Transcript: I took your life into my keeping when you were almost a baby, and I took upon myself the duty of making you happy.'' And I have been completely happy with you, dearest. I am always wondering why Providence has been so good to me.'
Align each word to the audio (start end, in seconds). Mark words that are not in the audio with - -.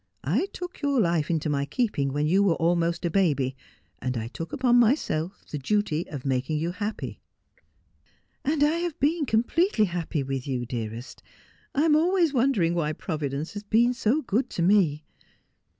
I 0.23 0.47
took 0.51 0.81
your 0.81 0.99
life 0.99 1.29
into 1.29 1.47
my 1.47 1.63
keeping 1.65 2.11
when 2.11 2.25
you 2.25 2.41
were 2.41 2.55
almost 2.55 3.05
a 3.05 3.09
baby, 3.11 3.55
and 4.01 4.17
I 4.17 4.29
took 4.29 4.51
upon 4.51 4.77
myself 4.79 5.45
the 5.51 5.59
duty 5.59 6.09
of 6.09 6.25
making 6.25 6.57
you 6.57 6.71
happy.'' 6.71 7.19
And 8.43 8.63
I 8.63 8.77
have 8.79 8.99
been 8.99 9.27
completely 9.27 9.85
happy 9.85 10.23
with 10.23 10.47
you, 10.47 10.65
dearest. 10.65 11.21
I 11.75 11.83
am 11.83 11.95
always 11.95 12.33
wondering 12.33 12.73
why 12.73 12.93
Providence 12.93 13.53
has 13.53 13.61
been 13.61 13.93
so 13.93 14.23
good 14.23 14.49
to 14.49 14.63
me.' 14.63 15.03